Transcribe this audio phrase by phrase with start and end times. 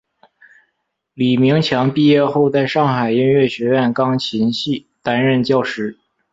[1.13, 5.99] 李名强毕业后在上海音乐学院钢琴系担任教师。